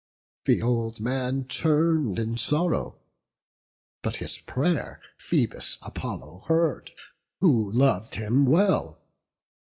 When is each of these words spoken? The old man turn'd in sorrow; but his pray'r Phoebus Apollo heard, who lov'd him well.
The 0.45 0.63
old 0.63 0.99
man 0.99 1.43
turn'd 1.45 2.17
in 2.17 2.35
sorrow; 2.35 2.97
but 4.01 4.15
his 4.15 4.39
pray'r 4.39 4.99
Phoebus 5.19 5.77
Apollo 5.83 6.45
heard, 6.47 6.89
who 7.39 7.71
lov'd 7.71 8.15
him 8.15 8.47
well. 8.47 8.99